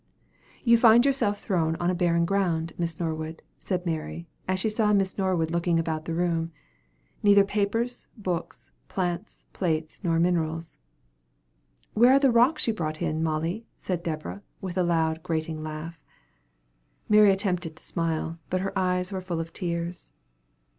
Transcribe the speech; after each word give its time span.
"You 0.63 0.79
find 0.79 1.05
yourself 1.05 1.39
thrown 1.43 1.75
on 1.75 1.95
barren 1.95 2.25
ground, 2.25 2.73
Miss 2.75 2.99
Norwood," 2.99 3.43
said 3.59 3.85
Mary, 3.85 4.27
as 4.47 4.59
she 4.59 4.67
saw 4.71 4.91
Miss 4.93 5.15
Norwood 5.15 5.51
looking 5.51 5.79
around 5.79 6.05
the 6.05 6.15
room; 6.15 6.51
"neither 7.21 7.43
papers, 7.43 8.07
books, 8.17 8.71
plants, 8.87 9.45
plates, 9.53 9.99
nor 10.01 10.19
minerals." 10.19 10.79
"Where 11.93 12.13
are 12.13 12.17
those 12.19 12.33
rocks 12.33 12.67
you 12.67 12.73
brought 12.73 12.99
in, 12.99 13.21
Molly!" 13.21 13.67
said 13.77 14.01
Deborah, 14.01 14.41
with 14.59 14.75
a 14.75 14.81
loud, 14.83 15.21
grating 15.21 15.61
laugh. 15.61 16.03
Mary 17.07 17.29
attempted 17.31 17.75
to 17.75 17.83
smile, 17.83 18.39
but 18.49 18.61
her 18.61 18.75
eyes 18.75 19.11
were 19.11 19.21
full 19.21 19.39
of 19.39 19.53
tears. 19.53 20.11